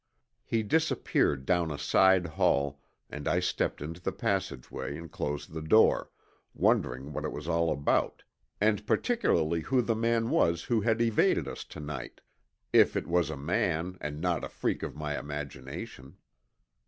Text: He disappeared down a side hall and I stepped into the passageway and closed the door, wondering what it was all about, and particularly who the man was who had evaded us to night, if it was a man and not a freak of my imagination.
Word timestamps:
He 0.43 0.63
disappeared 0.63 1.45
down 1.45 1.69
a 1.69 1.77
side 1.77 2.25
hall 2.25 2.81
and 3.07 3.27
I 3.27 3.39
stepped 3.39 3.83
into 3.83 4.01
the 4.01 4.11
passageway 4.11 4.97
and 4.97 5.11
closed 5.11 5.53
the 5.53 5.61
door, 5.61 6.09
wondering 6.55 7.13
what 7.13 7.23
it 7.23 7.31
was 7.31 7.47
all 7.47 7.71
about, 7.71 8.23
and 8.59 8.83
particularly 8.87 9.61
who 9.61 9.83
the 9.83 9.93
man 9.95 10.31
was 10.31 10.63
who 10.63 10.81
had 10.81 11.01
evaded 11.01 11.47
us 11.47 11.63
to 11.65 11.79
night, 11.79 12.19
if 12.73 12.95
it 12.95 13.05
was 13.05 13.29
a 13.29 13.37
man 13.37 13.99
and 14.01 14.19
not 14.19 14.43
a 14.43 14.49
freak 14.49 14.81
of 14.81 14.95
my 14.95 15.19
imagination. 15.19 16.17